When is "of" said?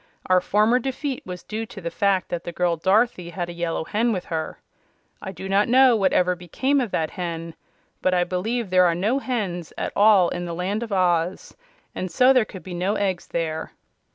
6.81-6.89, 10.81-10.91